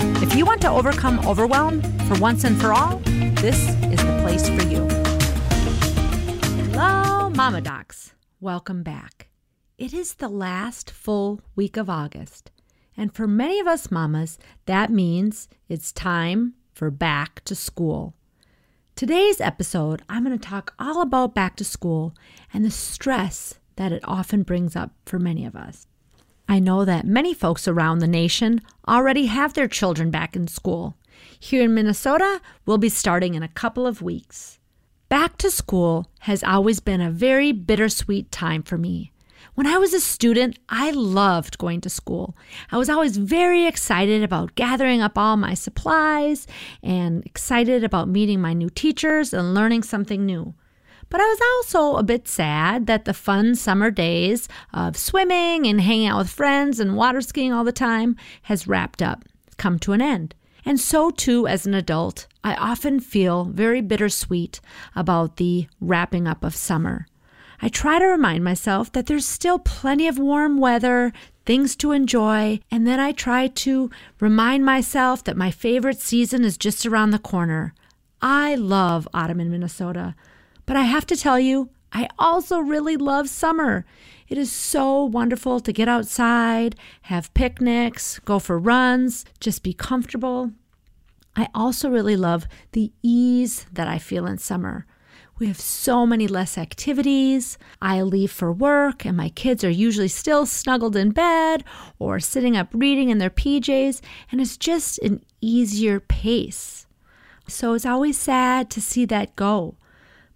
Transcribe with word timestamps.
If 0.00 0.34
you 0.34 0.44
want 0.44 0.60
to 0.62 0.70
overcome 0.70 1.18
overwhelm 1.26 1.82
for 2.06 2.18
once 2.18 2.44
and 2.44 2.60
for 2.60 2.72
all, 2.72 2.98
this 3.40 3.68
is 3.84 3.98
the 4.04 4.18
place 4.22 4.48
for 4.48 4.62
you. 4.66 4.86
Hello, 6.72 7.30
Mama 7.30 7.60
Docs. 7.60 8.14
Welcome 8.40 8.82
back. 8.82 9.28
It 9.76 9.92
is 9.92 10.14
the 10.14 10.28
last 10.28 10.90
full 10.90 11.40
week 11.54 11.76
of 11.76 11.88
August, 11.88 12.50
and 12.96 13.14
for 13.14 13.26
many 13.26 13.60
of 13.60 13.66
us 13.66 13.90
mamas, 13.90 14.38
that 14.66 14.90
means 14.90 15.48
it's 15.68 15.92
time 15.92 16.54
for 16.72 16.90
back 16.90 17.44
to 17.44 17.54
school. 17.54 18.14
Today's 18.96 19.40
episode, 19.40 20.02
I'm 20.08 20.24
going 20.24 20.36
to 20.36 20.48
talk 20.48 20.74
all 20.78 21.00
about 21.00 21.34
back 21.34 21.54
to 21.56 21.64
school 21.64 22.14
and 22.52 22.64
the 22.64 22.70
stress 22.70 23.60
that 23.76 23.92
it 23.92 24.02
often 24.04 24.42
brings 24.42 24.74
up 24.74 24.92
for 25.06 25.20
many 25.20 25.44
of 25.46 25.54
us. 25.54 25.86
I 26.48 26.58
know 26.58 26.86
that 26.86 27.06
many 27.06 27.34
folks 27.34 27.68
around 27.68 27.98
the 27.98 28.08
nation 28.08 28.62
already 28.88 29.26
have 29.26 29.52
their 29.52 29.68
children 29.68 30.10
back 30.10 30.34
in 30.34 30.48
school. 30.48 30.96
Here 31.38 31.62
in 31.62 31.74
Minnesota, 31.74 32.40
we'll 32.64 32.78
be 32.78 32.88
starting 32.88 33.34
in 33.34 33.42
a 33.42 33.48
couple 33.48 33.86
of 33.86 34.00
weeks. 34.00 34.58
Back 35.10 35.36
to 35.38 35.50
school 35.50 36.10
has 36.20 36.42
always 36.42 36.80
been 36.80 37.02
a 37.02 37.10
very 37.10 37.52
bittersweet 37.52 38.32
time 38.32 38.62
for 38.62 38.78
me. 38.78 39.12
When 39.54 39.66
I 39.66 39.76
was 39.76 39.92
a 39.92 40.00
student, 40.00 40.58
I 40.68 40.90
loved 40.90 41.58
going 41.58 41.80
to 41.82 41.90
school. 41.90 42.36
I 42.70 42.78
was 42.78 42.88
always 42.88 43.16
very 43.16 43.66
excited 43.66 44.22
about 44.22 44.54
gathering 44.54 45.02
up 45.02 45.18
all 45.18 45.36
my 45.36 45.54
supplies 45.54 46.46
and 46.82 47.24
excited 47.26 47.84
about 47.84 48.08
meeting 48.08 48.40
my 48.40 48.52
new 48.52 48.70
teachers 48.70 49.34
and 49.34 49.54
learning 49.54 49.82
something 49.82 50.24
new. 50.24 50.54
But 51.10 51.20
I 51.20 51.24
was 51.24 51.40
also 51.56 51.96
a 51.96 52.02
bit 52.02 52.28
sad 52.28 52.86
that 52.86 53.04
the 53.04 53.14
fun 53.14 53.54
summer 53.54 53.90
days 53.90 54.48
of 54.74 54.96
swimming 54.96 55.66
and 55.66 55.80
hanging 55.80 56.06
out 56.06 56.18
with 56.18 56.30
friends 56.30 56.78
and 56.78 56.96
water 56.96 57.20
skiing 57.20 57.52
all 57.52 57.64
the 57.64 57.72
time 57.72 58.16
has 58.42 58.66
wrapped 58.66 59.00
up, 59.00 59.24
come 59.56 59.78
to 59.80 59.92
an 59.92 60.02
end. 60.02 60.34
And 60.64 60.78
so 60.78 61.10
too, 61.10 61.46
as 61.46 61.66
an 61.66 61.72
adult, 61.72 62.26
I 62.44 62.54
often 62.54 63.00
feel 63.00 63.44
very 63.44 63.80
bittersweet 63.80 64.60
about 64.94 65.36
the 65.36 65.66
wrapping 65.80 66.28
up 66.28 66.44
of 66.44 66.54
summer. 66.54 67.06
I 67.60 67.68
try 67.68 67.98
to 67.98 68.06
remind 68.06 68.44
myself 68.44 68.92
that 68.92 69.06
there's 69.06 69.26
still 69.26 69.58
plenty 69.58 70.06
of 70.06 70.18
warm 70.18 70.58
weather, 70.58 71.12
things 71.44 71.74
to 71.76 71.92
enjoy, 71.92 72.60
and 72.70 72.86
then 72.86 73.00
I 73.00 73.12
try 73.12 73.48
to 73.48 73.90
remind 74.20 74.64
myself 74.64 75.24
that 75.24 75.36
my 75.36 75.50
favorite 75.50 76.00
season 76.00 76.44
is 76.44 76.56
just 76.58 76.86
around 76.86 77.10
the 77.10 77.18
corner. 77.18 77.74
I 78.20 78.54
love 78.54 79.08
autumn 79.14 79.40
in 79.40 79.50
Minnesota. 79.50 80.14
But 80.68 80.76
I 80.76 80.82
have 80.82 81.06
to 81.06 81.16
tell 81.16 81.40
you, 81.40 81.70
I 81.94 82.10
also 82.18 82.58
really 82.58 82.98
love 82.98 83.30
summer. 83.30 83.86
It 84.28 84.36
is 84.36 84.52
so 84.52 85.02
wonderful 85.02 85.60
to 85.60 85.72
get 85.72 85.88
outside, 85.88 86.76
have 87.02 87.32
picnics, 87.32 88.18
go 88.18 88.38
for 88.38 88.58
runs, 88.58 89.24
just 89.40 89.62
be 89.62 89.72
comfortable. 89.72 90.52
I 91.34 91.48
also 91.54 91.88
really 91.88 92.16
love 92.16 92.46
the 92.72 92.92
ease 93.02 93.64
that 93.72 93.88
I 93.88 93.96
feel 93.96 94.26
in 94.26 94.36
summer. 94.36 94.84
We 95.38 95.46
have 95.46 95.58
so 95.58 96.04
many 96.04 96.26
less 96.28 96.58
activities. 96.58 97.56
I 97.80 98.02
leave 98.02 98.30
for 98.30 98.52
work, 98.52 99.06
and 99.06 99.16
my 99.16 99.30
kids 99.30 99.64
are 99.64 99.70
usually 99.70 100.08
still 100.08 100.44
snuggled 100.44 100.96
in 100.96 101.12
bed 101.12 101.64
or 101.98 102.20
sitting 102.20 102.58
up 102.58 102.68
reading 102.74 103.08
in 103.08 103.16
their 103.16 103.30
PJs, 103.30 104.02
and 104.30 104.38
it's 104.38 104.58
just 104.58 104.98
an 104.98 105.24
easier 105.40 105.98
pace. 105.98 106.86
So 107.46 107.72
it's 107.72 107.86
always 107.86 108.18
sad 108.18 108.68
to 108.72 108.82
see 108.82 109.06
that 109.06 109.34
go. 109.34 109.76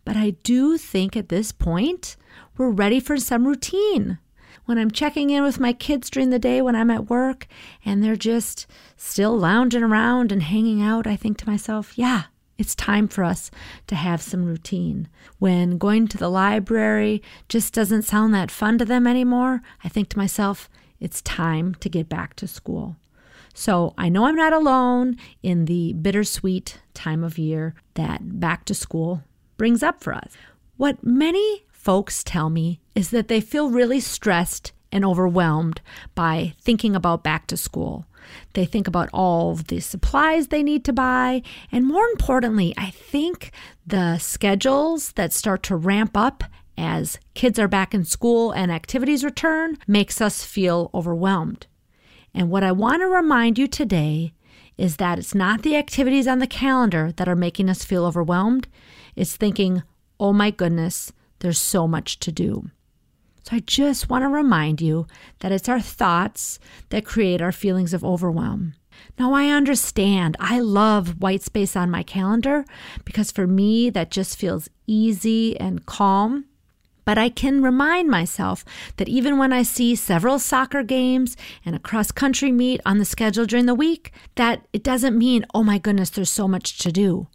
But 0.05 0.17
I 0.17 0.31
do 0.43 0.79
think 0.79 1.17
at 1.17 1.29
this 1.29 1.53
point, 1.53 2.17
we're 2.57 2.71
ready 2.71 3.01
for 3.01 3.17
some 3.17 3.47
routine. 3.47 4.19
When 4.65 4.79
I'm 4.79 4.91
checking 4.91 5.31
in 5.31 5.43
with 5.43 5.59
my 5.59 5.73
kids 5.73 6.09
during 6.09 6.31
the 6.31 6.39
day 6.39 6.63
when 6.63 6.77
I'm 6.77 6.91
at 6.91 7.11
work 7.11 7.47
and 7.85 8.03
they're 8.03 8.17
just 8.17 8.67
still 8.97 9.37
lounging 9.37 9.83
around 9.83 10.31
and 10.31 10.43
hanging 10.43 10.81
out, 10.83 11.07
I 11.07 11.17
think 11.17 11.39
to 11.39 11.49
myself, 11.49 11.99
yeah, 11.99 12.25
it's 12.59 12.75
time 12.75 13.09
for 13.09 13.25
us 13.25 13.51
to 13.89 13.97
have 13.97 14.23
some 14.23 14.45
routine. 14.45 15.09
When 15.39 15.79
going 15.79 16.07
to 16.09 16.19
the 16.19 16.29
library 16.29 17.23
just 17.49 17.75
doesn't 17.75 18.03
sound 18.03 18.33
that 18.35 18.51
fun 18.51 18.79
to 18.79 18.85
them 18.85 19.07
anymore, 19.07 19.63
I 19.83 19.89
think 19.89 20.09
to 20.11 20.19
myself, 20.19 20.69
it's 21.01 21.23
time 21.23 21.75
to 21.77 21.89
get 21.89 22.09
back 22.09 22.35
to 22.37 22.47
school. 22.47 22.97
So 23.55 23.95
I 23.99 24.09
know 24.09 24.27
I'm 24.27 24.37
not 24.37 24.53
alone 24.53 25.17
in 25.43 25.65
the 25.65 25.93
bittersweet 25.95 26.79
time 26.95 27.25
of 27.25 27.37
year 27.37 27.75
that 27.95 28.41
back 28.41 28.65
to 28.67 28.75
school 28.75 29.25
brings 29.63 29.85
up 29.85 30.03
for 30.03 30.13
us. 30.13 30.33
What 30.77 31.05
many 31.05 31.67
folks 31.71 32.25
tell 32.25 32.51
me 32.51 32.81
is 32.97 33.11
that 33.11 33.29
they 33.29 33.41
feel 33.41 33.71
really 33.71 34.01
stressed 34.01 34.73
and 34.91 35.05
overwhelmed 35.05 35.81
by 36.17 36.55
thinking 36.61 36.97
about 36.97 37.23
back 37.23 37.47
to 37.47 37.57
school. 37.57 38.05
They 38.55 38.65
think 38.65 38.89
about 38.89 39.09
all 39.13 39.55
the 39.55 39.79
supplies 39.79 40.49
they 40.49 40.65
need 40.65 40.85
to 40.87 40.93
buy. 40.93 41.43
And 41.71 41.87
more 41.87 42.05
importantly, 42.07 42.75
I 42.77 42.91
think 42.91 43.53
the 43.87 44.19
schedules 44.19 45.13
that 45.13 45.33
start 45.33 45.63
to 45.63 45.77
ramp 45.77 46.17
up 46.17 46.43
as 46.77 47.21
kids 47.35 47.57
are 47.57 47.69
back 47.69 47.95
in 47.95 48.05
school 48.05 48.51
and 48.51 48.73
activities 48.73 49.23
return 49.23 49.79
makes 49.87 50.21
us 50.21 50.43
feel 50.43 50.91
overwhelmed. 50.93 51.69
And 52.35 52.51
what 52.51 52.65
I 52.65 52.73
want 52.73 53.03
to 53.03 53.07
remind 53.07 53.61
you 53.61 53.69
today 53.69 54.33
is 54.83 54.97
that 54.97 55.17
it's 55.17 55.33
not 55.33 55.63
the 55.63 55.77
activities 55.77 56.27
on 56.27 56.41
the 56.41 56.47
calendar 56.49 57.13
that 57.13 57.29
are 57.29 57.37
making 57.37 57.71
us 57.71 57.85
feel 57.85 58.05
overwhelmed. 58.05 58.67
It's 59.15 59.37
thinking, 59.37 59.85
oh 60.19 60.33
my 60.33 60.51
goodness, 60.51 61.13
there's 61.39 61.61
so 61.61 61.87
much 61.87 62.19
to 62.19 62.33
do. 62.33 62.69
So 63.45 63.55
I 63.55 63.61
just 63.61 64.11
want 64.11 64.23
to 64.25 64.29
remind 64.29 64.81
you 64.81 65.07
that 65.39 65.53
it's 65.53 65.69
our 65.69 65.81
thoughts 65.81 66.59
that 66.89 67.05
create 67.05 67.41
our 67.41 67.53
feelings 67.53 67.95
of 67.95 68.03
overwhelm. 68.03 68.75
Now, 69.21 69.35
I 69.35 69.51
understand. 69.51 70.37
I 70.41 70.59
love 70.59 71.23
white 71.23 71.43
space 71.43 71.77
on 71.77 71.89
my 71.89 72.03
calendar 72.03 72.65
because 73.05 73.31
for 73.31 73.47
me, 73.47 73.89
that 73.91 74.11
just 74.11 74.37
feels 74.37 74.69
easy 74.89 75.57
and 75.61 75.87
calm. 75.87 76.47
But 77.05 77.19
I 77.19 77.29
can 77.29 77.63
remind 77.63 78.09
myself 78.09 78.65
that 78.97 79.09
even 79.09 79.39
when 79.39 79.53
I 79.53 79.63
see 79.63 79.97
several 79.97 80.39
soccer 80.39 80.83
games 80.83 81.37
and 81.65 81.75
a 81.75 81.81
cross 81.81 82.13
country 82.13 82.53
meet 82.53 82.81
on 82.87 82.99
the 82.99 83.05
schedule 83.05 83.45
during 83.45 83.67
the 83.67 83.75
week, 83.75 84.13
that 84.37 84.67
it 84.73 84.85
doesn't 84.85 85.19
mean, 85.19 85.45
oh 85.53 85.65
my 85.65 85.79
goodness, 85.79 86.11
there's 86.11 86.31
so 86.31 86.47
much 86.47 86.79
to 86.79 86.93
do. 86.93 87.27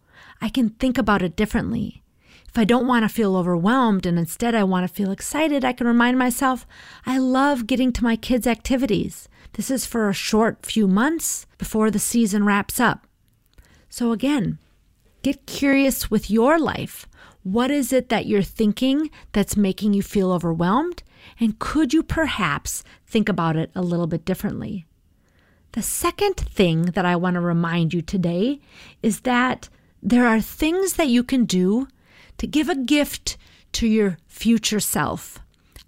I 0.41 0.49
can 0.49 0.69
think 0.69 0.97
about 0.97 1.21
it 1.21 1.35
differently. 1.35 2.03
If 2.47 2.57
I 2.57 2.63
don't 2.63 2.87
want 2.87 3.03
to 3.03 3.09
feel 3.09 3.35
overwhelmed 3.35 4.05
and 4.05 4.17
instead 4.17 4.55
I 4.55 4.63
want 4.63 4.87
to 4.87 4.93
feel 4.93 5.11
excited, 5.11 5.65
I 5.65 5.73
can 5.73 5.85
remind 5.85 6.17
myself 6.17 6.65
I 7.05 7.17
love 7.17 7.67
getting 7.67 7.91
to 7.93 8.03
my 8.03 8.15
kids' 8.15 8.47
activities. 8.47 9.27
This 9.53 9.69
is 9.69 9.85
for 9.85 10.09
a 10.09 10.13
short 10.13 10.65
few 10.65 10.87
months 10.87 11.45
before 11.57 11.91
the 11.91 11.99
season 11.99 12.45
wraps 12.45 12.79
up. 12.79 13.05
So, 13.89 14.11
again, 14.11 14.59
get 15.23 15.45
curious 15.45 16.09
with 16.09 16.31
your 16.31 16.59
life. 16.59 17.07
What 17.47 17.71
is 17.71 17.93
it 17.93 18.09
that 18.09 18.25
you're 18.25 18.43
thinking 18.43 19.09
that's 19.31 19.55
making 19.55 19.93
you 19.93 20.03
feel 20.03 20.33
overwhelmed? 20.33 21.01
And 21.39 21.57
could 21.59 21.93
you 21.93 22.03
perhaps 22.03 22.83
think 23.05 23.29
about 23.29 23.55
it 23.55 23.71
a 23.73 23.81
little 23.81 24.05
bit 24.05 24.25
differently? 24.25 24.85
The 25.71 25.81
second 25.81 26.35
thing 26.35 26.87
that 26.87 27.05
I 27.05 27.15
want 27.15 27.35
to 27.35 27.39
remind 27.39 27.93
you 27.93 28.01
today 28.01 28.59
is 29.01 29.21
that 29.21 29.69
there 30.03 30.27
are 30.27 30.41
things 30.41 30.95
that 30.95 31.07
you 31.07 31.23
can 31.23 31.45
do 31.45 31.87
to 32.37 32.47
give 32.47 32.67
a 32.67 32.75
gift 32.75 33.37
to 33.71 33.87
your 33.87 34.17
future 34.27 34.81
self. 34.81 35.39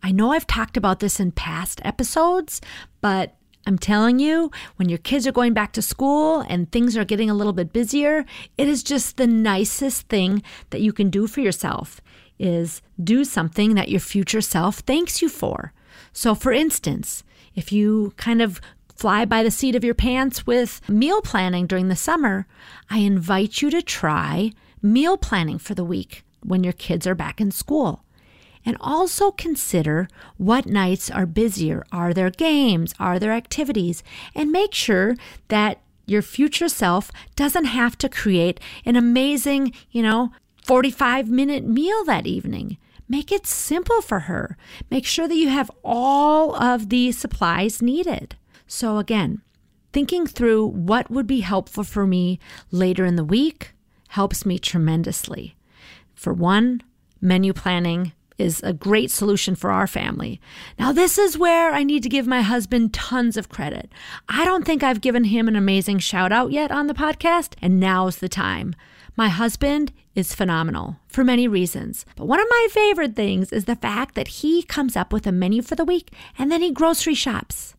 I 0.02 0.14
know 0.14 0.32
I've 0.32 0.48
talked 0.48 0.78
about 0.78 1.02
this 1.02 1.20
in 1.20 1.34
past 1.34 1.82
episodes, 1.84 2.62
but 3.02 3.36
I'm 3.70 3.78
telling 3.78 4.18
you, 4.18 4.50
when 4.78 4.90
your 4.90 4.98
kids 4.98 5.28
are 5.28 5.32
going 5.32 5.54
back 5.54 5.74
to 5.74 5.84
school 5.84 6.40
and 6.50 6.72
things 6.72 6.98
are 6.98 7.06
getting 7.06 7.30
a 7.30 7.36
little 7.36 7.54
bit 7.54 7.72
busier, 7.72 8.26
it 8.58 8.68
is 8.68 8.82
just 8.82 9.18
the 9.18 9.28
nicest 9.28 10.08
thing 10.08 10.42
that 10.72 10.82
you 10.82 10.92
can 10.92 11.12
do 11.12 11.28
for 11.28 11.42
yourself 11.42 12.02
is 12.40 12.82
do 13.02 13.24
something 13.24 13.76
that 13.76 13.90
your 13.90 14.00
future 14.00 14.42
self 14.42 14.80
thanks 14.80 15.22
you 15.22 15.30
for. 15.30 15.72
So 16.14 16.34
for 16.34 16.52
instance, 16.52 17.24
if 17.54 17.72
you 17.72 18.12
kind 18.18 18.42
of 18.42 18.60
fly 18.96 19.24
by 19.24 19.44
the 19.44 19.52
seat 19.52 19.76
of 19.76 19.84
your 19.84 19.94
pants 19.94 20.48
with 20.48 20.82
meal 20.90 21.22
planning 21.22 21.68
during 21.68 21.90
the 21.90 21.96
summer, 21.96 22.48
I 22.90 23.00
invite 23.00 23.62
you 23.62 23.70
to 23.70 23.84
try 23.84 24.52
meal 24.82 25.16
planning 25.16 25.60
for 25.60 25.76
the 25.76 25.86
week 25.86 26.24
when 26.42 26.64
your 26.64 26.74
kids 26.74 27.06
are 27.06 27.14
back 27.14 27.40
in 27.40 27.52
school. 27.52 28.04
And 28.66 28.78
also 28.80 29.32
consider 29.32 30.08
what 30.38 30.66
nights 30.66 31.10
are 31.10 31.26
busier. 31.26 31.86
Are 31.92 32.14
there 32.14 32.30
games? 32.30 32.94
Are 33.00 33.18
there 33.18 33.32
activities? 33.32 34.04
And 34.36 34.52
make 34.52 34.74
sure 34.74 35.16
that 35.48 35.82
your 36.06 36.22
future 36.22 36.70
self 36.70 37.12
doesn't 37.36 37.66
have 37.66 37.98
to 38.00 38.10
create 38.10 38.60
an 38.86 38.96
amazing, 38.96 39.74
you 39.92 40.02
know, 40.02 40.32
45 40.64 41.30
minute 41.30 41.66
meal 41.66 42.04
that 42.06 42.28
evening. 42.28 42.78
Make 43.08 43.32
it 43.32 43.48
simple 43.48 44.02
for 44.02 44.22
her. 44.22 44.56
Make 44.92 45.06
sure 45.06 45.28
that 45.28 45.36
you 45.36 45.50
have 45.50 45.72
all 45.84 46.56
of 46.56 46.90
the 46.90 47.12
supplies 47.12 47.82
needed. 47.82 48.36
So, 48.68 48.98
again, 48.98 49.42
thinking 49.94 50.28
through 50.28 50.68
what 50.68 51.10
would 51.10 51.26
be 51.26 51.40
helpful 51.40 51.84
for 51.84 52.06
me 52.06 52.40
later 52.70 53.06
in 53.06 53.16
the 53.16 53.24
week 53.24 53.74
helps 54.10 54.46
me 54.46 54.60
tremendously. 54.60 55.56
For 56.14 56.34
one, 56.34 56.84
menu 57.20 57.54
planning 57.54 58.14
is 58.40 58.64
a 58.64 58.74
great 58.74 59.12
solution 59.12 59.54
for 59.54 59.72
our 59.72 59.86
family. 59.86 60.40
Now, 60.80 60.92
this 60.92 61.18
is 61.18 61.38
where 61.38 61.72
I 61.72 61.84
need 61.84 62.04
to 62.04 62.10
give 62.10 62.26
my 62.26 62.42
husband 62.42 62.94
tons 62.94 63.38
of 63.38 63.50
credit. 63.50 63.92
I 64.28 64.46
don't 64.46 64.66
think 64.66 64.82
I've 64.82 65.02
given 65.02 65.26
him 65.26 65.48
an 65.48 65.56
amazing 65.56 66.00
shout 66.00 66.32
out 66.32 66.52
yet 66.52 66.72
on 66.72 66.88
the 66.88 66.94
podcast, 66.94 67.54
and 67.62 67.80
now's 67.80 68.18
the 68.18 68.30
time. 68.30 68.74
My 69.16 69.28
husband 69.28 69.92
is 70.16 70.34
phenomenal 70.34 70.98
for 71.08 71.24
many 71.24 71.48
reasons. 71.48 72.06
But 72.16 72.28
one 72.28 72.40
of 72.40 72.48
my 72.50 72.68
favorite 72.72 73.16
things 73.16 73.52
is 73.52 73.66
the 73.66 73.76
fact 73.76 74.16
that 74.16 74.30
he 74.30 74.64
comes 74.64 74.96
up 74.96 75.12
with 75.12 75.28
a 75.28 75.32
menu 75.32 75.62
for 75.62 75.76
the 75.76 75.86
week 75.86 76.14
and 76.38 76.52
then 76.52 76.62
he 76.62 76.72
grocery 76.72 77.16
shops. 77.16 77.76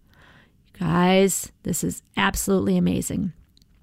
Guys, 0.79 1.53
this 1.63 1.83
is 1.83 2.03
absolutely 2.17 2.77
amazing. 2.77 3.33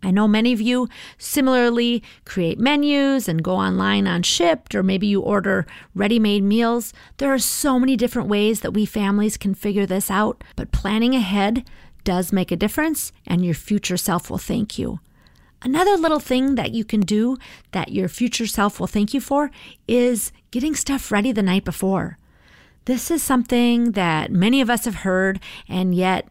I 0.03 0.11
know 0.11 0.27
many 0.27 0.53
of 0.53 0.61
you 0.61 0.87
similarly 1.17 2.03
create 2.23 2.59
menus 2.59 3.27
and 3.27 3.43
go 3.43 3.55
online 3.55 4.07
on 4.07 4.21
Shipt, 4.21 4.75
or 4.75 4.83
maybe 4.83 5.07
you 5.07 5.21
order 5.21 5.65
ready 5.95 6.19
made 6.19 6.43
meals. 6.43 6.93
There 7.17 7.33
are 7.33 7.39
so 7.39 7.79
many 7.79 7.95
different 7.95 8.29
ways 8.29 8.61
that 8.61 8.73
we 8.73 8.85
families 8.85 9.37
can 9.37 9.55
figure 9.55 9.85
this 9.85 10.11
out, 10.11 10.43
but 10.55 10.71
planning 10.71 11.15
ahead 11.15 11.67
does 12.03 12.31
make 12.31 12.51
a 12.51 12.55
difference, 12.55 13.11
and 13.25 13.43
your 13.43 13.55
future 13.55 13.97
self 13.97 14.29
will 14.29 14.37
thank 14.37 14.77
you. 14.77 14.99
Another 15.63 15.97
little 15.97 16.19
thing 16.19 16.55
that 16.55 16.71
you 16.71 16.85
can 16.85 17.01
do 17.01 17.35
that 17.71 17.91
your 17.91 18.07
future 18.07 18.45
self 18.45 18.79
will 18.79 18.87
thank 18.87 19.13
you 19.13 19.19
for 19.19 19.49
is 19.87 20.31
getting 20.51 20.75
stuff 20.75 21.11
ready 21.11 21.31
the 21.31 21.41
night 21.41 21.65
before. 21.65 22.17
This 22.85 23.11
is 23.11 23.21
something 23.23 23.91
that 23.93 24.31
many 24.31 24.61
of 24.61 24.69
us 24.69 24.85
have 24.85 24.97
heard, 24.97 25.39
and 25.67 25.93
yet 25.93 26.29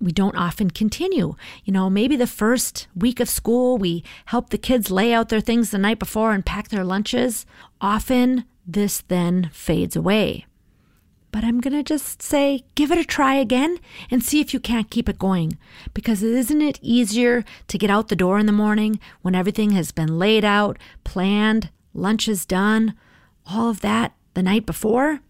we 0.00 0.12
don't 0.12 0.36
often 0.36 0.70
continue. 0.70 1.34
You 1.64 1.72
know, 1.72 1.90
maybe 1.90 2.16
the 2.16 2.26
first 2.26 2.86
week 2.94 3.20
of 3.20 3.28
school, 3.28 3.78
we 3.78 4.04
help 4.26 4.50
the 4.50 4.58
kids 4.58 4.90
lay 4.90 5.12
out 5.12 5.28
their 5.28 5.40
things 5.40 5.70
the 5.70 5.78
night 5.78 5.98
before 5.98 6.32
and 6.32 6.46
pack 6.46 6.68
their 6.68 6.84
lunches. 6.84 7.46
Often 7.80 8.44
this 8.66 9.02
then 9.08 9.50
fades 9.52 9.96
away. 9.96 10.46
But 11.30 11.44
I'm 11.44 11.60
going 11.60 11.74
to 11.74 11.82
just 11.82 12.22
say, 12.22 12.64
give 12.74 12.90
it 12.90 12.98
a 12.98 13.04
try 13.04 13.34
again 13.34 13.78
and 14.10 14.22
see 14.22 14.40
if 14.40 14.54
you 14.54 14.60
can't 14.60 14.90
keep 14.90 15.08
it 15.08 15.18
going. 15.18 15.58
Because 15.92 16.22
isn't 16.22 16.62
it 16.62 16.78
easier 16.80 17.44
to 17.66 17.78
get 17.78 17.90
out 17.90 18.08
the 18.08 18.16
door 18.16 18.38
in 18.38 18.46
the 18.46 18.52
morning 18.52 18.98
when 19.22 19.34
everything 19.34 19.72
has 19.72 19.92
been 19.92 20.18
laid 20.18 20.44
out, 20.44 20.78
planned, 21.04 21.70
lunch 21.92 22.28
is 22.28 22.46
done, 22.46 22.94
all 23.46 23.68
of 23.68 23.80
that 23.80 24.14
the 24.34 24.42
night 24.42 24.64
before? 24.64 25.20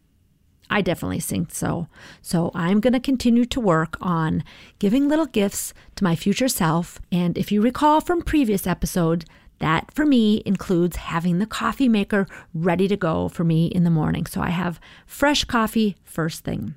I 0.70 0.82
definitely 0.82 1.20
think 1.20 1.52
so. 1.52 1.88
So 2.20 2.50
I'm 2.54 2.80
going 2.80 2.92
to 2.92 3.00
continue 3.00 3.44
to 3.46 3.60
work 3.60 3.96
on 4.00 4.44
giving 4.78 5.08
little 5.08 5.26
gifts 5.26 5.72
to 5.96 6.04
my 6.04 6.14
future 6.14 6.48
self. 6.48 7.00
And 7.10 7.38
if 7.38 7.50
you 7.50 7.62
recall 7.62 8.00
from 8.00 8.22
previous 8.22 8.66
episodes, 8.66 9.24
that 9.60 9.92
for 9.92 10.06
me 10.06 10.42
includes 10.46 10.96
having 10.96 11.38
the 11.38 11.46
coffee 11.46 11.88
maker 11.88 12.26
ready 12.54 12.86
to 12.88 12.96
go 12.96 13.28
for 13.28 13.44
me 13.44 13.66
in 13.66 13.84
the 13.84 13.90
morning. 13.90 14.26
So 14.26 14.40
I 14.40 14.50
have 14.50 14.80
fresh 15.06 15.44
coffee 15.44 15.96
first 16.04 16.44
thing. 16.44 16.74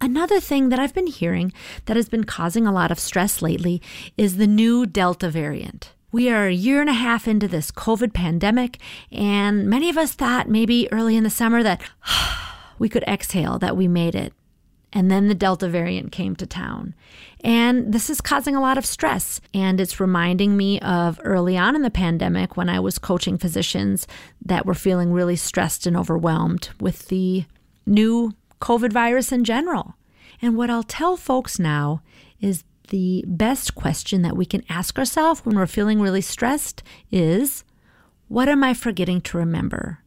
Another 0.00 0.40
thing 0.40 0.68
that 0.68 0.78
I've 0.78 0.94
been 0.94 1.06
hearing 1.06 1.52
that 1.86 1.96
has 1.96 2.08
been 2.08 2.24
causing 2.24 2.66
a 2.66 2.72
lot 2.72 2.90
of 2.90 2.98
stress 2.98 3.40
lately 3.40 3.80
is 4.16 4.36
the 4.36 4.46
new 4.46 4.84
Delta 4.86 5.30
variant. 5.30 5.94
We 6.12 6.30
are 6.30 6.46
a 6.46 6.52
year 6.52 6.80
and 6.80 6.90
a 6.90 6.94
half 6.94 7.26
into 7.26 7.48
this 7.48 7.70
COVID 7.70 8.12
pandemic, 8.12 8.78
and 9.10 9.68
many 9.68 9.88
of 9.88 9.98
us 9.98 10.12
thought 10.12 10.48
maybe 10.48 10.90
early 10.92 11.16
in 11.16 11.24
the 11.24 11.30
summer 11.30 11.62
that 11.62 11.80
ah, 12.06 12.45
we 12.78 12.88
could 12.88 13.02
exhale 13.04 13.58
that 13.58 13.76
we 13.76 13.88
made 13.88 14.14
it. 14.14 14.32
And 14.92 15.10
then 15.10 15.28
the 15.28 15.34
Delta 15.34 15.68
variant 15.68 16.12
came 16.12 16.36
to 16.36 16.46
town. 16.46 16.94
And 17.42 17.92
this 17.92 18.08
is 18.08 18.20
causing 18.20 18.56
a 18.56 18.60
lot 18.60 18.78
of 18.78 18.86
stress. 18.86 19.40
And 19.52 19.80
it's 19.80 20.00
reminding 20.00 20.56
me 20.56 20.80
of 20.80 21.20
early 21.22 21.56
on 21.56 21.76
in 21.76 21.82
the 21.82 21.90
pandemic 21.90 22.56
when 22.56 22.68
I 22.68 22.80
was 22.80 22.98
coaching 22.98 23.36
physicians 23.36 24.06
that 24.44 24.64
were 24.64 24.74
feeling 24.74 25.12
really 25.12 25.36
stressed 25.36 25.86
and 25.86 25.96
overwhelmed 25.96 26.70
with 26.80 27.08
the 27.08 27.44
new 27.84 28.32
COVID 28.60 28.92
virus 28.92 29.32
in 29.32 29.44
general. 29.44 29.96
And 30.40 30.56
what 30.56 30.70
I'll 30.70 30.82
tell 30.82 31.16
folks 31.16 31.58
now 31.58 32.00
is 32.40 32.64
the 32.88 33.24
best 33.26 33.74
question 33.74 34.22
that 34.22 34.36
we 34.36 34.46
can 34.46 34.62
ask 34.68 34.98
ourselves 34.98 35.44
when 35.44 35.56
we're 35.56 35.66
feeling 35.66 36.00
really 36.00 36.20
stressed 36.20 36.82
is 37.10 37.64
what 38.28 38.48
am 38.48 38.64
I 38.64 38.74
forgetting 38.74 39.20
to 39.22 39.38
remember? 39.38 40.00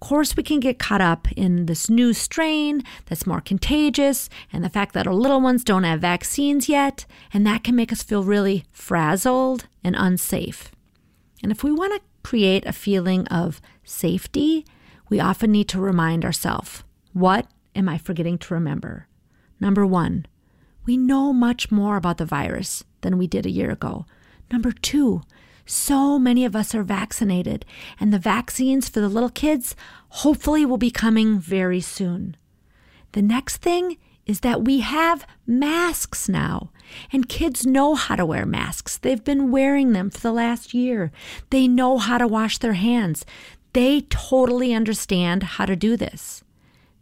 Of 0.00 0.08
course, 0.08 0.36
we 0.36 0.44
can 0.44 0.60
get 0.60 0.78
caught 0.78 1.00
up 1.00 1.26
in 1.32 1.66
this 1.66 1.90
new 1.90 2.12
strain 2.12 2.84
that's 3.06 3.26
more 3.26 3.40
contagious 3.40 4.30
and 4.52 4.62
the 4.62 4.70
fact 4.70 4.94
that 4.94 5.08
our 5.08 5.14
little 5.14 5.40
ones 5.40 5.64
don't 5.64 5.82
have 5.82 6.00
vaccines 6.00 6.68
yet, 6.68 7.04
and 7.32 7.44
that 7.44 7.64
can 7.64 7.74
make 7.74 7.90
us 7.90 8.04
feel 8.04 8.22
really 8.22 8.64
frazzled 8.70 9.66
and 9.82 9.96
unsafe. 9.98 10.70
And 11.42 11.50
if 11.50 11.64
we 11.64 11.72
want 11.72 11.94
to 11.94 12.08
create 12.22 12.64
a 12.64 12.72
feeling 12.72 13.26
of 13.26 13.60
safety, 13.82 14.64
we 15.08 15.18
often 15.18 15.50
need 15.50 15.68
to 15.70 15.80
remind 15.80 16.24
ourselves 16.24 16.84
what 17.12 17.48
am 17.74 17.88
I 17.88 17.98
forgetting 17.98 18.38
to 18.38 18.54
remember? 18.54 19.08
Number 19.58 19.84
one, 19.84 20.26
we 20.86 20.96
know 20.96 21.32
much 21.32 21.72
more 21.72 21.96
about 21.96 22.18
the 22.18 22.24
virus 22.24 22.84
than 23.00 23.18
we 23.18 23.26
did 23.26 23.46
a 23.46 23.50
year 23.50 23.72
ago. 23.72 24.06
Number 24.52 24.70
two, 24.70 25.22
so 25.70 26.18
many 26.18 26.46
of 26.46 26.56
us 26.56 26.74
are 26.74 26.82
vaccinated, 26.82 27.66
and 28.00 28.10
the 28.10 28.18
vaccines 28.18 28.88
for 28.88 29.00
the 29.00 29.08
little 29.08 29.28
kids 29.28 29.76
hopefully 30.08 30.64
will 30.64 30.78
be 30.78 30.90
coming 30.90 31.38
very 31.38 31.82
soon. 31.82 32.36
The 33.12 33.20
next 33.20 33.58
thing 33.58 33.98
is 34.24 34.40
that 34.40 34.64
we 34.64 34.80
have 34.80 35.26
masks 35.46 36.26
now, 36.26 36.70
and 37.12 37.28
kids 37.28 37.66
know 37.66 37.94
how 37.94 38.16
to 38.16 38.24
wear 38.24 38.46
masks. 38.46 38.96
They've 38.96 39.22
been 39.22 39.50
wearing 39.50 39.92
them 39.92 40.08
for 40.08 40.20
the 40.20 40.32
last 40.32 40.72
year. 40.72 41.12
They 41.50 41.68
know 41.68 41.98
how 41.98 42.16
to 42.16 42.26
wash 42.26 42.56
their 42.56 42.72
hands. 42.72 43.26
They 43.74 44.00
totally 44.08 44.72
understand 44.72 45.42
how 45.42 45.66
to 45.66 45.76
do 45.76 45.98
this. 45.98 46.42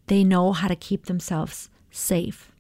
They 0.08 0.24
know 0.24 0.50
how 0.52 0.66
to 0.66 0.74
keep 0.74 1.06
themselves 1.06 1.70
safe 1.92 2.50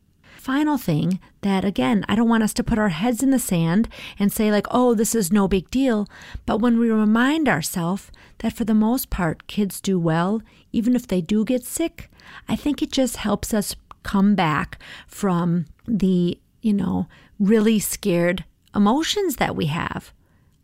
final 0.46 0.78
thing 0.78 1.18
that, 1.40 1.64
again, 1.64 2.04
I 2.08 2.14
don't 2.14 2.28
want 2.28 2.44
us 2.44 2.54
to 2.54 2.62
put 2.62 2.78
our 2.78 2.90
heads 2.90 3.20
in 3.20 3.32
the 3.32 3.38
sand 3.40 3.88
and 4.16 4.32
say, 4.32 4.52
like, 4.52 4.68
oh, 4.70 4.94
this 4.94 5.12
is 5.12 5.32
no 5.32 5.48
big 5.48 5.68
deal. 5.70 6.06
But 6.46 6.58
when 6.58 6.78
we 6.78 6.88
remind 6.88 7.48
ourselves 7.48 8.12
that 8.38 8.52
for 8.52 8.62
the 8.64 8.72
most 8.72 9.10
part, 9.10 9.48
kids 9.48 9.80
do 9.80 9.98
well, 9.98 10.40
even 10.70 10.94
if 10.94 11.08
they 11.08 11.20
do 11.20 11.44
get 11.44 11.64
sick, 11.64 12.08
I 12.48 12.54
think 12.54 12.80
it 12.80 12.92
just 12.92 13.16
helps 13.16 13.52
us 13.52 13.74
come 14.04 14.36
back 14.36 14.80
from 15.08 15.66
the, 15.84 16.38
you 16.62 16.72
know, 16.72 17.08
really 17.40 17.80
scared 17.80 18.44
emotions 18.72 19.36
that 19.36 19.56
we 19.56 19.66
have. 19.66 20.12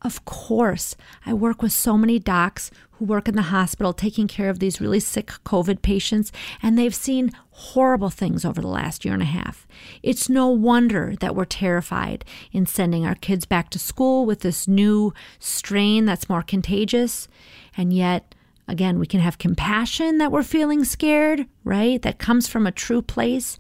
Of 0.03 0.25
course, 0.25 0.97
I 1.25 1.33
work 1.33 1.63
with 1.63 1.73
so 1.73 1.97
many 1.97 2.19
docs 2.19 2.73
who 2.93 3.05
work 3.05 3.29
in 3.29 3.37
the 3.37 3.43
hospital 3.43 3.93
taking 3.93 4.27
care 4.27 4.51
of 4.51 4.59
these 4.59 4.81
really 4.81 4.99
sick 4.99 5.29
COVID 5.45 5.81
patients, 5.81 6.33
and 6.61 6.77
they've 6.77 6.95
seen 6.95 7.31
horrible 7.51 8.11
things 8.11 8.45
over 8.45 8.61
the 8.61 8.67
last 8.67 9.05
year 9.05 9.15
and 9.15 9.23
a 9.23 9.27
half. 9.27 9.67
It's 10.03 10.29
no 10.29 10.49
wonder 10.49 11.15
that 11.21 11.37
we're 11.37 11.45
terrified 11.45 12.25
in 12.51 12.67
sending 12.67 13.07
our 13.07 13.15
kids 13.15 13.45
back 13.45 13.71
to 13.71 13.79
school 13.79 14.27
with 14.27 14.41
this 14.41 14.67
new 14.67 15.15
strain 15.39 16.05
that's 16.05 16.29
more 16.29 16.43
contagious. 16.43 17.29
And 17.77 17.93
yet, 17.93 18.35
again, 18.67 18.99
we 18.99 19.07
can 19.07 19.21
have 19.21 19.39
compassion 19.39 20.19
that 20.19 20.33
we're 20.33 20.43
feeling 20.43 20.83
scared, 20.83 21.47
right? 21.63 22.03
That 22.03 22.19
comes 22.19 22.49
from 22.49 22.67
a 22.67 22.73
true 22.73 23.03
place. 23.03 23.57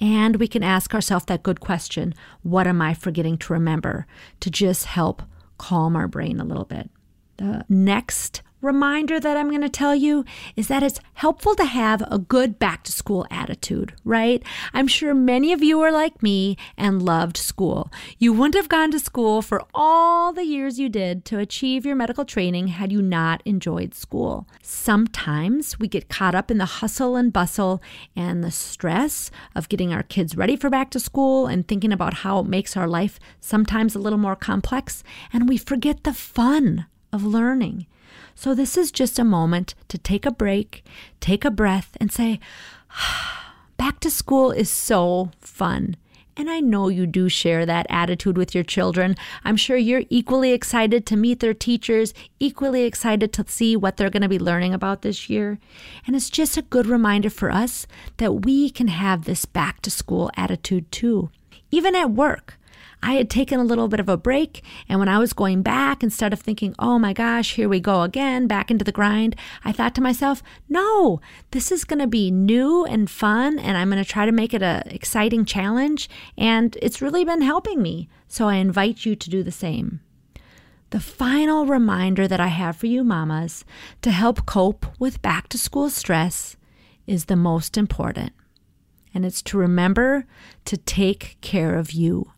And 0.00 0.36
we 0.36 0.48
can 0.48 0.64
ask 0.64 0.92
ourselves 0.92 1.26
that 1.26 1.44
good 1.44 1.60
question 1.60 2.14
what 2.42 2.66
am 2.66 2.82
I 2.82 2.94
forgetting 2.94 3.38
to 3.38 3.52
remember 3.52 4.06
to 4.40 4.50
just 4.50 4.86
help 4.86 5.22
calm 5.58 5.96
our 5.96 6.08
brain 6.08 6.40
a 6.40 6.44
little 6.44 6.64
bit. 6.64 6.90
The 7.36 7.64
next 7.68 8.42
reminder 8.64 9.20
that 9.20 9.36
I'm 9.36 9.50
going 9.50 9.60
to 9.60 9.68
tell 9.68 9.94
you 9.94 10.24
is 10.56 10.68
that 10.68 10.82
it's 10.82 10.98
helpful 11.14 11.54
to 11.54 11.64
have 11.64 12.02
a 12.10 12.18
good 12.18 12.58
back 12.58 12.82
to 12.84 12.92
school 12.92 13.26
attitude, 13.30 13.94
right? 14.04 14.42
I'm 14.72 14.88
sure 14.88 15.14
many 15.14 15.52
of 15.52 15.62
you 15.62 15.80
are 15.82 15.92
like 15.92 16.22
me 16.22 16.56
and 16.76 17.02
loved 17.02 17.36
school. 17.36 17.92
You 18.18 18.32
wouldn't 18.32 18.54
have 18.54 18.68
gone 18.68 18.90
to 18.92 18.98
school 18.98 19.42
for 19.42 19.62
all 19.74 20.32
the 20.32 20.44
years 20.44 20.78
you 20.78 20.88
did 20.88 21.24
to 21.26 21.38
achieve 21.38 21.84
your 21.84 21.96
medical 21.96 22.24
training 22.24 22.68
had 22.68 22.90
you 22.90 23.02
not 23.02 23.42
enjoyed 23.44 23.94
school. 23.94 24.48
Sometimes 24.62 25.78
we 25.78 25.86
get 25.86 26.08
caught 26.08 26.34
up 26.34 26.50
in 26.50 26.58
the 26.58 26.64
hustle 26.64 27.16
and 27.16 27.32
bustle 27.32 27.82
and 28.16 28.42
the 28.42 28.50
stress 28.50 29.30
of 29.54 29.68
getting 29.68 29.92
our 29.92 30.02
kids 30.02 30.36
ready 30.36 30.56
for 30.56 30.70
back 30.70 30.90
to 30.90 31.00
school 31.00 31.46
and 31.46 31.68
thinking 31.68 31.92
about 31.92 32.14
how 32.14 32.38
it 32.38 32.46
makes 32.46 32.76
our 32.76 32.88
life 32.88 33.20
sometimes 33.40 33.94
a 33.94 33.98
little 33.98 34.18
more 34.18 34.36
complex, 34.36 35.04
and 35.32 35.48
we 35.48 35.56
forget 35.56 36.04
the 36.04 36.14
fun 36.14 36.86
of 37.12 37.24
learning. 37.24 37.86
So, 38.34 38.54
this 38.54 38.76
is 38.76 38.90
just 38.90 39.18
a 39.18 39.24
moment 39.24 39.74
to 39.88 39.98
take 39.98 40.26
a 40.26 40.30
break, 40.30 40.84
take 41.20 41.44
a 41.44 41.50
breath, 41.50 41.96
and 42.00 42.12
say, 42.12 42.40
Back 43.76 44.00
to 44.00 44.10
school 44.10 44.50
is 44.50 44.70
so 44.70 45.30
fun. 45.40 45.96
And 46.36 46.50
I 46.50 46.60
know 46.60 46.88
you 46.88 47.06
do 47.06 47.28
share 47.28 47.64
that 47.64 47.86
attitude 47.88 48.36
with 48.36 48.54
your 48.54 48.64
children. 48.64 49.16
I'm 49.44 49.56
sure 49.56 49.76
you're 49.76 50.04
equally 50.10 50.52
excited 50.52 51.06
to 51.06 51.16
meet 51.16 51.40
their 51.40 51.54
teachers, 51.54 52.12
equally 52.40 52.84
excited 52.84 53.32
to 53.34 53.44
see 53.46 53.76
what 53.76 53.96
they're 53.96 54.10
going 54.10 54.22
to 54.22 54.28
be 54.28 54.38
learning 54.38 54.74
about 54.74 55.02
this 55.02 55.30
year. 55.30 55.58
And 56.06 56.16
it's 56.16 56.30
just 56.30 56.56
a 56.56 56.62
good 56.62 56.86
reminder 56.86 57.30
for 57.30 57.52
us 57.52 57.86
that 58.16 58.44
we 58.44 58.68
can 58.70 58.88
have 58.88 59.24
this 59.24 59.44
back 59.44 59.80
to 59.82 59.90
school 59.90 60.30
attitude 60.36 60.90
too. 60.90 61.30
Even 61.70 61.94
at 61.94 62.10
work, 62.10 62.58
I 63.02 63.14
had 63.14 63.28
taken 63.28 63.60
a 63.60 63.64
little 63.64 63.88
bit 63.88 64.00
of 64.00 64.08
a 64.08 64.16
break, 64.16 64.62
and 64.88 64.98
when 64.98 65.08
I 65.08 65.18
was 65.18 65.32
going 65.32 65.62
back, 65.62 66.02
instead 66.02 66.32
of 66.32 66.40
thinking, 66.40 66.74
oh 66.78 66.98
my 66.98 67.12
gosh, 67.12 67.54
here 67.54 67.68
we 67.68 67.80
go 67.80 68.02
again, 68.02 68.46
back 68.46 68.70
into 68.70 68.84
the 68.84 68.92
grind, 68.92 69.36
I 69.64 69.72
thought 69.72 69.94
to 69.96 70.00
myself, 70.00 70.42
no, 70.68 71.20
this 71.50 71.70
is 71.70 71.84
going 71.84 71.98
to 71.98 72.06
be 72.06 72.30
new 72.30 72.84
and 72.84 73.10
fun, 73.10 73.58
and 73.58 73.76
I'm 73.76 73.90
going 73.90 74.02
to 74.02 74.08
try 74.08 74.26
to 74.26 74.32
make 74.32 74.54
it 74.54 74.62
an 74.62 74.82
exciting 74.86 75.44
challenge, 75.44 76.08
and 76.38 76.76
it's 76.80 77.02
really 77.02 77.24
been 77.24 77.42
helping 77.42 77.82
me. 77.82 78.08
So 78.28 78.48
I 78.48 78.56
invite 78.56 79.04
you 79.04 79.14
to 79.16 79.30
do 79.30 79.42
the 79.42 79.52
same. 79.52 80.00
The 80.90 81.00
final 81.00 81.66
reminder 81.66 82.28
that 82.28 82.40
I 82.40 82.46
have 82.48 82.76
for 82.76 82.86
you, 82.86 83.02
mamas, 83.02 83.64
to 84.02 84.10
help 84.10 84.46
cope 84.46 84.86
with 84.98 85.22
back 85.22 85.48
to 85.48 85.58
school 85.58 85.90
stress 85.90 86.56
is 87.06 87.24
the 87.24 87.36
most 87.36 87.76
important. 87.76 88.32
And 89.12 89.24
it's 89.24 89.42
to 89.42 89.58
remember 89.58 90.26
to 90.64 90.76
take 90.76 91.36
care 91.40 91.76
of 91.76 91.92
you. 91.92 92.32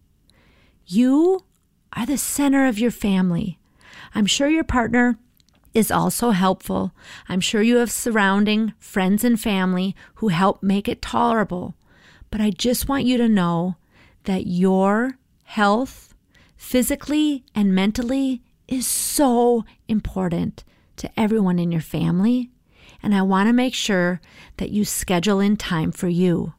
You 0.88 1.44
are 1.94 2.06
the 2.06 2.16
center 2.16 2.66
of 2.66 2.78
your 2.78 2.92
family. 2.92 3.58
I'm 4.14 4.26
sure 4.26 4.48
your 4.48 4.62
partner 4.62 5.18
is 5.74 5.90
also 5.90 6.30
helpful. 6.30 6.92
I'm 7.28 7.40
sure 7.40 7.60
you 7.60 7.78
have 7.78 7.90
surrounding 7.90 8.72
friends 8.78 9.24
and 9.24 9.38
family 9.38 9.96
who 10.16 10.28
help 10.28 10.62
make 10.62 10.86
it 10.86 11.02
tolerable. 11.02 11.74
But 12.30 12.40
I 12.40 12.50
just 12.50 12.88
want 12.88 13.04
you 13.04 13.18
to 13.18 13.28
know 13.28 13.76
that 14.24 14.46
your 14.46 15.18
health, 15.42 16.14
physically 16.56 17.44
and 17.52 17.74
mentally, 17.74 18.42
is 18.68 18.86
so 18.86 19.64
important 19.88 20.62
to 20.98 21.10
everyone 21.18 21.58
in 21.58 21.72
your 21.72 21.80
family. 21.80 22.50
And 23.02 23.12
I 23.12 23.22
want 23.22 23.48
to 23.48 23.52
make 23.52 23.74
sure 23.74 24.20
that 24.58 24.70
you 24.70 24.84
schedule 24.84 25.40
in 25.40 25.56
time 25.56 25.90
for 25.90 26.08
you 26.08 26.54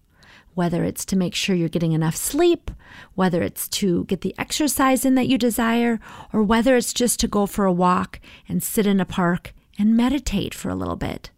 whether 0.57 0.83
it's 0.83 1.05
to 1.05 1.15
make 1.15 1.35
sure 1.35 1.55
you're 1.55 1.69
getting 1.69 1.91
enough 1.91 2.15
sleep, 2.15 2.71
whether 3.13 3.43
it's 3.43 3.67
to 3.67 4.05
get 4.05 4.21
the 4.21 4.33
exercise 4.39 5.05
in 5.05 5.13
that 5.13 5.27
you 5.27 5.37
desire, 5.37 5.99
or 6.33 6.41
whether 6.41 6.75
it's 6.75 6.93
just 6.93 7.19
to 7.19 7.27
go 7.27 7.45
for 7.45 7.65
a 7.65 7.71
walk 7.71 8.19
and 8.49 8.63
sit 8.63 8.87
in 8.87 8.99
a 8.99 9.05
park 9.05 9.53
and 9.77 9.95
meditate 9.95 10.55
for 10.55 10.69
a 10.69 10.75
little 10.75 10.95
bit. 10.95 11.29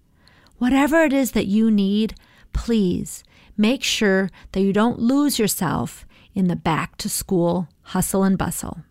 Whatever 0.58 1.04
it 1.04 1.12
is 1.12 1.34
that 1.34 1.48
you 1.48 1.70
need, 1.70 2.16
please 2.54 3.26
make 3.58 3.84
sure 3.84 4.30
that 4.54 4.62
you 4.62 4.72
don't 4.72 5.00
lose 5.00 5.38
yourself 5.38 6.06
in 6.34 6.48
the 6.48 6.56
back 6.56 6.96
to 6.96 7.10
school 7.10 7.68
hustle 7.82 8.24
and 8.24 8.38
bustle. 8.38 8.84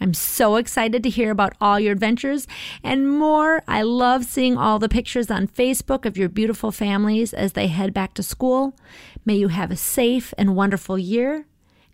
I'm 0.00 0.14
so 0.14 0.56
excited 0.56 1.02
to 1.02 1.10
hear 1.10 1.30
about 1.30 1.54
all 1.60 1.78
your 1.78 1.92
adventures 1.92 2.46
and 2.82 3.06
more. 3.06 3.62
I 3.68 3.82
love 3.82 4.24
seeing 4.24 4.56
all 4.56 4.78
the 4.78 4.88
pictures 4.88 5.30
on 5.30 5.46
Facebook 5.46 6.06
of 6.06 6.16
your 6.16 6.30
beautiful 6.30 6.72
families 6.72 7.34
as 7.34 7.52
they 7.52 7.66
head 7.66 7.92
back 7.92 8.14
to 8.14 8.22
school. 8.22 8.74
May 9.24 9.36
you 9.36 9.48
have 9.48 9.70
a 9.70 9.76
safe 9.76 10.32
and 10.38 10.56
wonderful 10.56 10.98
year. 10.98 11.46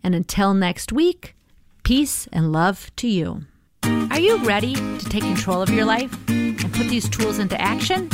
And 0.03 0.15
until 0.15 0.53
next 0.53 0.91
week, 0.91 1.35
peace 1.83 2.27
and 2.31 2.51
love 2.51 2.91
to 2.97 3.07
you. 3.07 3.43
Are 3.83 4.19
you 4.19 4.37
ready 4.45 4.75
to 4.75 5.09
take 5.09 5.23
control 5.23 5.61
of 5.61 5.69
your 5.69 5.85
life 5.85 6.15
and 6.29 6.59
put 6.73 6.87
these 6.87 7.09
tools 7.09 7.39
into 7.39 7.59
action? 7.59 8.09